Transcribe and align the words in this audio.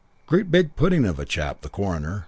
Great 0.25 0.49
big 0.49 0.75
pudding 0.75 1.05
of 1.05 1.19
a 1.19 1.25
chap, 1.25 1.61
the 1.61 1.69
coroner. 1.69 2.19